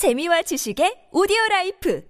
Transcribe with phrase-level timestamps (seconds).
[0.00, 2.02] 재미와 지식의 오디오 라이프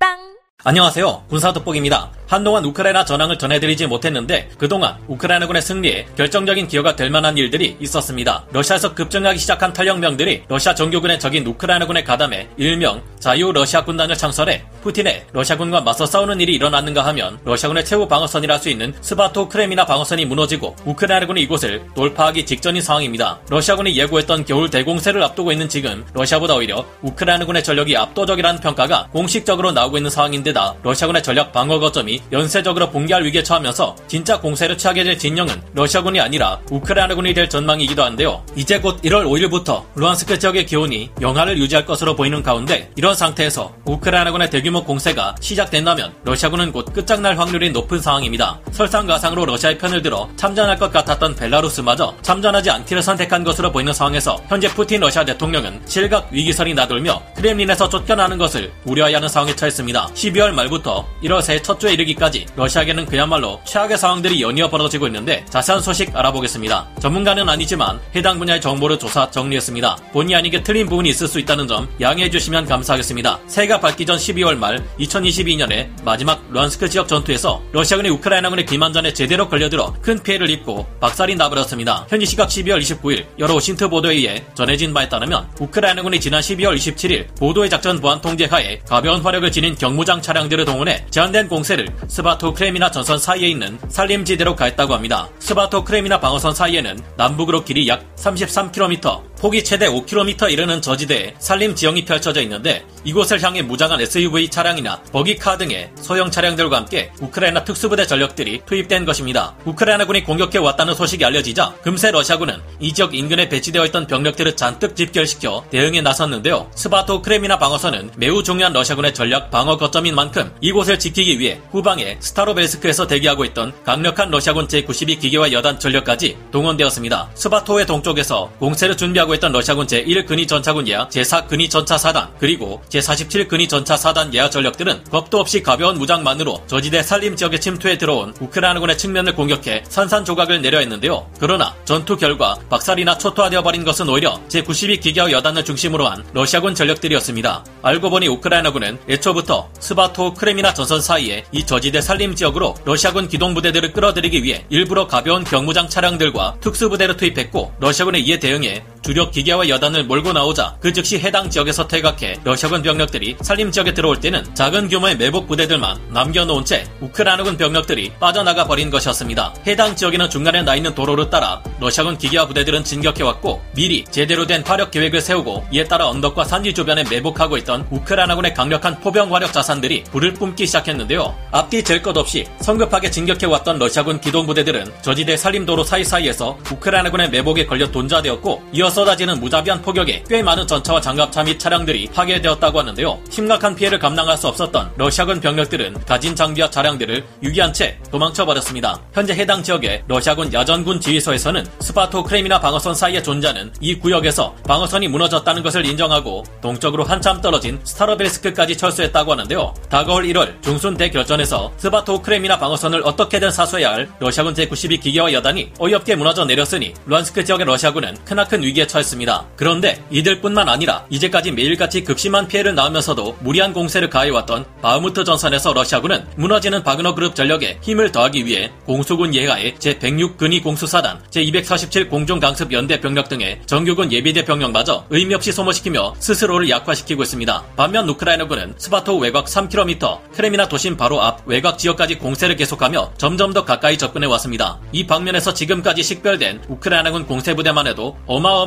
[0.00, 1.26] 팟빵 안녕하세요.
[1.28, 2.10] 군사 돋보기입니다.
[2.26, 8.46] 한동안 우크라이나 전황을 전해드리지 못했는데 그동안 우크라이나군의 승리에 결정적인 기여가 될 만한 일들이 있었습니다.
[8.50, 15.26] 러시아에서 급증하기 시작한 탈영병들이 러시아 정규군의 적인 우크라이나군에 가담해 일명 자유 러시아 군단을 창설해 푸틴의
[15.32, 20.24] 러시아군과 맞서 싸우는 일이 일어났는가 하면 러시아군의 최후 방어선이라 할 수 있는 스바토 크레미나 방어선이
[20.24, 23.38] 무너지고 우크라이나군이 이곳을 돌파하기 직전인 상황입니다.
[23.48, 29.98] 러시아군이 예고했던 겨울 대공세를 앞두고 있는 지금 러시아보다 오히려 우크라이나군의 전력이 압도적이라는 평가가 공식적으로 나오고
[29.98, 35.54] 있는 상황인데다 러시아군의 전략 방어 거점이 연쇄적으로 붕괴할 위기에 처하면서 진짜 공세를 취하게 될 진영은
[35.74, 38.42] 러시아군이 아니라 우크라이나군이 될 전망이기도 한데요.
[38.56, 44.50] 이제 곧 1월 5일부터 루안스크 지역의 기온이 영하를 유지할 것으로 보이는 가운데 이런 상태에서 우크라이나군의
[44.50, 48.60] 대규 모 공세가 시작된다면 러시아군은 곧 끝장날 확률이 높은 상황입니다.
[48.72, 54.68] 설상가상으로 러시아의 편을 들어 참전할 것 같았던 벨라루스마저 참전하지 않기를 선택한 것으로 보이는 상황에서 현재
[54.68, 60.08] 푸틴 러시아 대통령은 실각 위기설이 나돌며 크렘린에서 쫓겨나는 것을 우려해야 하는 상황에 처했습니다.
[60.14, 65.82] 12월 말부터 1월 새해 첫 주에 이르기까지 러시아에게는 그야말로 최악의 상황들이 연이어 벌어지고 있는데 자세한
[65.82, 66.88] 소식 알아보겠습니다.
[67.00, 69.96] 전문가는 아니지만 해당 분야의 정보를 조사 정리했습니다.
[70.12, 73.38] 본의 아니게 틀린 부분이 있을 수 있다는 점 양해해 주시면 감사하겠습니다.
[73.46, 79.94] 새해가 밝기 전 12월 말 2022년에 마지막 루안스크 지역 전투에서 러시아군이 우크라이나군의 기만전에 제대로 걸려들어
[80.02, 82.06] 큰 피해를 입고 박살이 나버렸습니다.
[82.08, 87.34] 현지 시각 12월 29일 여러 OSINT 보도에 의해 전해진 바에 따르면 우크라이나군이 지난 12월 27일
[87.36, 92.90] 고도의 작전 보안 통제 하에 가벼운 화력을 지닌 경무장 차량들을 동원해 제한된 공세를 스바토 크레미나
[92.90, 95.28] 전선 사이에 있는 산림지대로 가했다고 합니다.
[95.38, 102.04] 스바토 크레미나 방어선 사이에는 남북으로 길이 약 33km, 폭이 최대 5km 이르는 저지대에 산림 지형이
[102.04, 108.62] 펼쳐져 있는데 이곳을 향해 무장한 SUV 차량이나 버기카 등의 소형 차량들과 함께 우크라이나 특수부대 전력들이
[108.66, 109.54] 투입된 것입니다.
[109.64, 115.64] 우크라이나군이 공격해 왔다는 소식이 알려지자 금세 러시아군은 이 지역 인근에 배치되어 있던 병력들을 잔뜩 집결시켜
[115.70, 116.70] 대응에 나섰는데요.
[116.74, 123.06] 스바토 크레미나 방어선은 매우 중요한 러시아군의 전략 방어 거점인 만큼 이곳을 지키기 위해 후방에 스타로벨스크에서
[123.06, 127.30] 대기하고 있던 강력한 러시아군 제92 기계화 여단 전력까지 동원되었습니다.
[127.34, 133.96] 스바토의 동쪽에서 공세를 준비하고 있던 러시아군 제1근위 전차군 예하 제4근위 전차 사단 그리고 제47근위 전차
[133.96, 139.84] 사단 예하 전력들은 겁도 없이 가벼운 무장만으로 저지대 산림 지역에 침투해 들어온 우크라이나군의 측면을 공격해
[139.88, 141.30] 산산조각을 내려 했는데요.
[141.38, 147.64] 그러나 전투 결과 박살이나 초토화되어 버린 것은 오히려 제92 기계화 여단을 중심으로 한 러시아군 전력들이었습니다.
[147.82, 153.92] 알고 보니 우크라이나군은 애초부터 스바토 크레미나 전선 사이에 이 저지대 산림 지역으로 러시아군 기동 부대들을
[153.92, 160.34] 끌어들이기 위해 일부러 가벼운 경무장 차량들과 특수부대를 투입했고 러시아군의 이에 대응해 주력 기계화 여단을 몰고
[160.34, 165.46] 나오자 그 즉시 해당 지역에서 퇴각해 러시아군 병력들이 산림 지역에 들어올 때는 작은 규모의 매복
[165.46, 169.54] 부대들만 남겨놓은 채 우크라이나군 병력들이 빠져나가 버린 것이었습니다.
[169.66, 174.90] 해당 지역에는 중간에 나 있는 도로를 따라 러시아군 기계화 부대들은 진격해왔고 미리 제대로 된 화력
[174.90, 180.34] 계획을 세우고 이에 따라 언덕과 산지 주변에 매복하고 있던 우크라이나군의 강력한 포병 화력 자산들이 불을
[180.34, 181.34] 뿜기 시작했는데요.
[181.50, 188.64] 앞뒤 잴것 없이 성급하게 진격해왔던 러시아군 기동 부대들은 저지대 산림도로 사이사이에서 우크라이나군의 매복에 걸려 돈좌되었고
[188.74, 193.20] 이어 쏟아지는 무자비한 폭격에 꽤 많은 전차와 장갑차 및 차량들이 파괴되었다고 하는데요.
[193.30, 199.00] 심각한 피해를 감당할 수 없었던 러시아군 병력들은 가진 장비와 차량들을 유기한 채 도망쳐버렸습니다.
[199.12, 205.62] 현재 해당 지역의 러시아군 야전군 지휘소에서는 스바토 크레미나 방어선 사이에 존재하는 이 구역에서 방어선이 무너졌다는
[205.62, 209.74] 것을 인정하고 동쪽으로 한참 떨어진 스타로벨스크까지 철수했다고 하는데요.
[209.88, 216.16] 다가올 1월 중순 대결전에서 스바토 크레미나 방어선을 어떻게든 사수해야 할 러시아군 제92 기계화 여단이 어이없게
[216.16, 219.46] 무너져 내렸으니 루한스크 지역의 러시아군은 크나큰 위기 에 처했습니다.
[219.56, 226.82] 그런데 이들뿐만 아니라 이제까지 매일같이 극심한 피해를 낳으면서도 무리한 공세를 가해왔던 바흐무트 전선에서 러시아군은 무너지는
[226.82, 233.28] 바그너 그룹 전력에 힘을 더하기 위해 공수군 예하의 제106 근위 공수사단, 제247 공중강습 연대 병력
[233.28, 237.64] 등의 정규군 예비대 병력마저 의미 없이 소모시키며 스스로를 약화시키고 있습니다.
[237.76, 243.64] 반면 우크라이나군은 스바토 외곽 3km, 크레미나 도심 바로 앞 외곽 지역까지 공세를 계속하며 점점 더
[243.64, 244.78] 가까이 접근해 왔습니다.
[244.92, 248.16] 이 방면에서 지금까지 식별된 우크라이나군 공세부대만 해도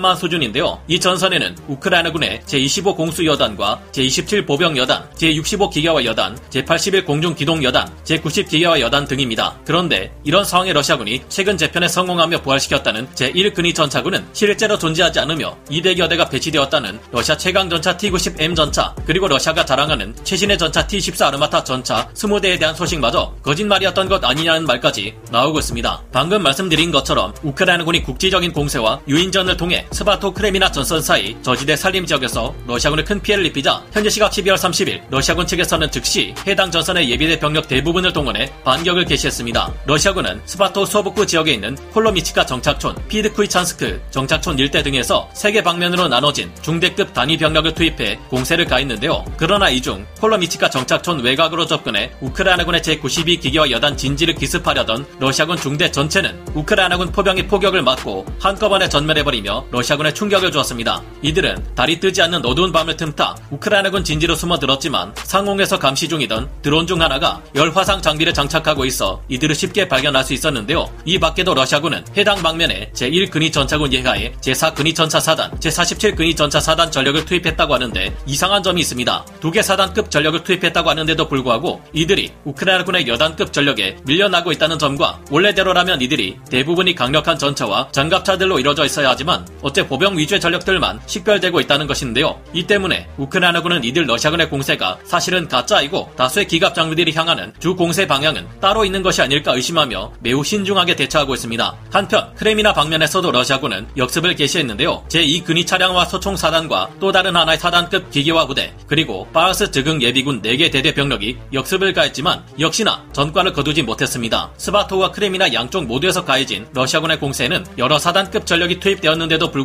[0.01, 0.81] 어마어마한 수준인데요.
[0.88, 7.64] 이 전선에는 우크라이나군의 제25 공수 여단과 제27 보병 여단, 제65 기계화 여단, 제81 공중 기동
[7.64, 9.55] 여단, 제90 기계화 여단 등입니다.
[9.66, 16.09] 그런데 이런 상황에 러시아군이 최근 재편에 성공하며 부활시켰다는 제1 근위 전차군은 실제로 존재하지 않으며 200여
[16.09, 22.09] 대가 배치되었다는 러시아 최강 전차 T-90M 전차 그리고 러시아가 자랑하는 최신의 전차 T-14 아르마타 전차
[22.14, 26.03] 20대에 대한 소식마저 거짓말이었던 것 아니냐는 말까지 나오고 있습니다.
[26.11, 32.55] 방금 말씀드린 것처럼 우크라이나군이 국지적인 공세와 유인전을 통해 스바토 크레미나 전선 사이 저지대 산림 지역에서
[32.66, 37.67] 러시아군에 큰 피해를 입히자 현재 시각 12월 30일 러시아군 측에서는 즉시 해당 전선의 예비대 병력
[37.67, 39.73] 대부분을 동원해 반격을 개시했습니다.
[39.85, 46.49] 러시아군은 스바토 서북부 지역에 있는 콜로미치카 정착촌, 피드쿠이찬스크 정착촌 일대 등에서 세 개 방면으로 나눠진
[46.61, 49.26] 중대급 단위 병력을 투입해 공세를 가했는데요.
[49.38, 55.90] 그러나 이 중 콜로미치카 정착촌 외곽으로 접근해 우크라이나군의 제92 기계화 여단 진지를 기습하려던 러시아군 중대
[55.91, 61.01] 전체는 우크라이나군 포병의 포격을 맞고 한꺼번에 전멸해버리며 러시아군에 충격을 주었습니다.
[61.22, 67.01] 이들은 달이 뜨지 않는 어두운 밤을 틈타 우크라이나군 진지로 숨어들었지만 상공에서 감시 중이던 드론 중
[67.01, 70.89] 하나가 열화상 장비를 장착하고 있어 이들을 쉽게 발견할 수 있었는데요.
[71.05, 77.23] 이 밖에도 러시아군은 해당 방면에 제1근위 전차군 예하에 제4근위 전차 사단, 제47근위 전차 사단 전력을
[77.25, 79.25] 투입했다고 하는데 이상한 점이 있습니다.
[79.39, 86.01] 두 개 사단급 전력을 투입했다고 하는데도 불구하고 이들이 우크라이나군의 여단급 전력에 밀려나고 있다는 점과 원래대로라면
[86.01, 92.41] 이들이 대부분이 강력한 전차와 장갑차들로 이루어져 있어야 하지만 어째 보병 위주의 전력들만 식별되고 있다는 것인데요.
[92.53, 98.47] 이 때문에 우크라이나군은 이들 러시아군의 공세가 사실은 가짜이고 다수의 기갑 장비들이 향하는 주 공세 방향은
[98.59, 101.76] 따로 있는 것이 아닐까 의심하며 매우 신중하게 대처하고 있습니다.
[101.90, 105.06] 한편 크레미나 방면에서도 러시아군은 역습을 개시했는데요.
[105.08, 110.70] 제2근위 차량화 소총 사단과 또 다른 하나의 사단급 기계화 부대 그리고 파르스 즉흥 예비군 4개
[110.70, 114.52] 대대 병력이 역습을 가했지만 역시나 전과를 거두지 못했습니다.
[114.58, 119.60] 스바토와 크레미나 양쪽 모두에서 가해진 러시아군의 공세에는 여러 사단급 전력이 투입되었는데도 불구하고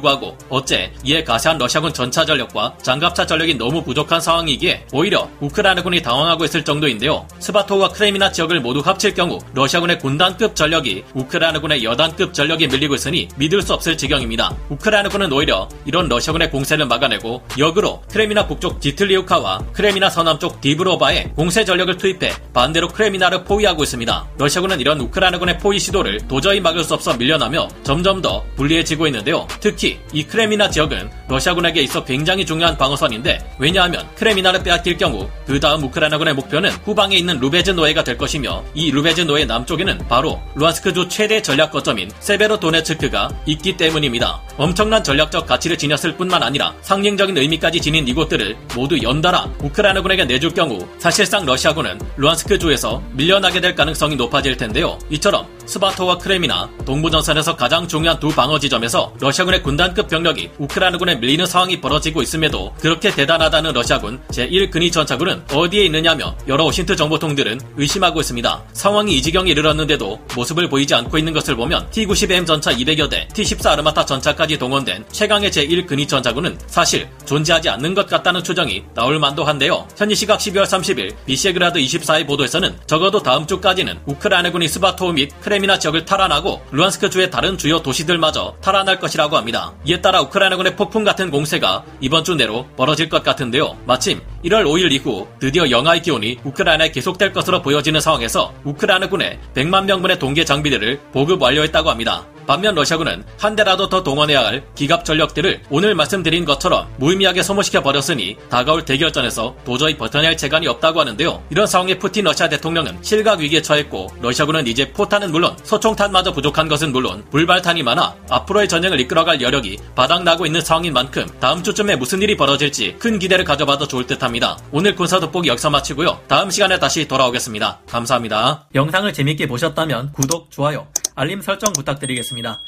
[0.49, 6.65] 어째 이에 가세한 러시아군 전차 전력과 장갑차 전력이 너무 부족한 상황이기에 오히려 우크라이나군이 당황하고 있을
[6.65, 7.27] 정도인데요.
[7.39, 13.63] 스바토와 크레미나 지역을 모두 합칠 경우 러시아군의 군단급 전력이 우크라이나군의 여단급 전력에 밀리고 있으니 믿을
[13.63, 14.55] 수 없을 지경입니다.
[14.71, 21.97] 우크라이나군은 오히려 이런 러시아군의 공세를 막아내고 역으로 크레미나 북쪽 디틀리우카와 크레미나 서남쪽 디브로바에 공세 전력을
[21.97, 24.27] 투입해 반대로 크레미나를 포위하고 있습니다.
[24.39, 29.47] 러시아군은 이런 우크라이나군의 포위 시도를 도저히 막을 수 없어 밀려나며 점점 더 불리해지고 있는데요.
[29.61, 35.85] 특히 이 크레미나 지역은 러시아군에게 있어 굉장히 중요한 방어선인데 왜냐하면 크레미나를 빼앗길 경우 그 다음
[35.85, 42.11] 우크라이나군의 목표는 후방에 있는 루베즈노예가 될 것이며 이 루베즈노예 남쪽에는 바로 루안스크주 최대 전략 거점인
[42.21, 44.41] 세베로도네츠크가 있기 때문입니다.
[44.57, 50.79] 엄청난 전략적 가치를 지녔을 뿐만 아니라 상징적인 의미까지 지닌 이곳들을 모두 연달아 우크라이나군에게 내줄 경우
[50.99, 54.99] 사실상 러시아군은 루안스크주에서 밀려나게 될 가능성이 높아질 텐데요.
[55.11, 61.81] 이처럼 스바토와 크레미나 동부전선에서 가장 중요한 두 방어 지점에서 러시아군의 군단급 병력이 우크라이나군에 밀리는 상황이
[61.81, 68.65] 벌어지고 있음에도 그렇게 대단하다는 러시아군 제1근위 전차군은 어디에 있느냐며 여러 OSINT 정보통들은 의심하고 있습니다.
[68.73, 73.67] 상황이 이 지경에 이르렀는데도 모습을 보이지 않고 있는 것을 보면 T-90M 전차 200여 대, T-14
[73.69, 79.89] 아르마타 전차까지 동원된 최강의 제1근위 전차군은 사실 존재하지 않는 것 같다는 추정이 나올 만도 한데요.
[79.97, 86.05] 현지 시각 12월 30일 비셰그라드 24의 보도에서는 적어도 다음 주까지는 우크라이나군이 스바토 및 크레미나 지역을
[86.05, 89.73] 탈환하고 루안스크 주의 다른 주요 도시들마저 탈환할 것이라고 합니다.
[89.87, 93.77] 이에 따라 우크라이나군의 폭풍 같은 공세가 이번 주 내로 벌어질 것 같은데요.
[93.87, 100.19] 마침 1월 5일 이후 드디어 영하의 기온이 우크라이나에 계속될 것으로 보여지는 상황에서 우크라이나군의 100만 명분의
[100.19, 102.27] 동계 장비들을 보급 완료했다고 합니다.
[102.47, 108.37] 반면 러시아군은 한 대라도 더 동원해야 할 기갑 전력들을 오늘 말씀드린 것처럼 무의미하게 소모시켜 버렸으니
[108.49, 111.43] 다가올 대결전에서 도저히 버텨낼 재간이 없다고 하는데요.
[111.51, 116.93] 이런 상황에 푸틴 러시아 대통령은 실각 위기에 처했고 러시아군은 이제 포탄은 물론 소총탄마저 부족한 것은
[116.93, 122.37] 물론 불발탄이 많아 앞으로의 전쟁을 이끌어갈 여력이 바닥나고 있는 상황인 만큼 다음 주쯤에 무슨 일이
[122.37, 124.59] 벌어질지 큰 기대를 가져봐도 좋을 듯합니다.
[124.71, 126.21] 오늘 군사 돋보기 여기서 마치고요.
[126.29, 127.81] 다음 시간에 다시 돌아오겠습니다.
[127.89, 128.67] 감사합니다.
[128.75, 130.87] 영상을 재밌게 보셨다면 구독, 좋아요,
[131.19, 132.61] 알림 설정 부탁드리겠습니다.